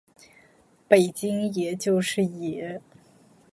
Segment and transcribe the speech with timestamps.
[0.87, 2.81] 北京爷，就是爷！